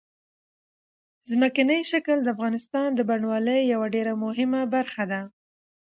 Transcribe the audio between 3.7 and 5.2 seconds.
یوه ډېره مهمه برخه